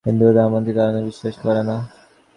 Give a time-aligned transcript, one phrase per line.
[0.05, 1.77] হিন্দুরা ধর্মান্তরিত-করণে বিশ্বাস করে না।